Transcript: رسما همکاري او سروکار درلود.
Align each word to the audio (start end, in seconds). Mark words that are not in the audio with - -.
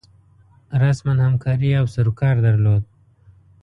رسما 0.83 1.13
همکاري 1.23 1.69
او 1.79 1.85
سروکار 1.95 2.35
درلود. 2.45 2.83